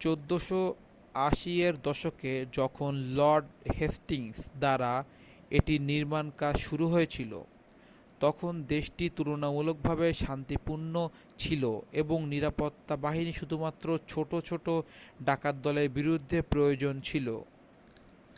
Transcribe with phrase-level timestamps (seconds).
[0.00, 3.46] 1480 এর দশকে যখন লর্ড
[3.76, 4.92] হেস্টিংস দ্বারা
[5.50, 7.32] এটির নির্মাণকাজ শুরু হয়েছিল
[8.20, 10.94] তখন দেশটি তুলনামূলকভাবে শান্তিপূর্ণ
[11.38, 11.62] ছিল
[11.92, 14.66] এবং নিরাপত্তা বাহিনী শুধুমাত্র ছোট ছোট
[15.24, 17.26] ডাকাতদলের বিরুদ্ধে প্রয়োজন ছিল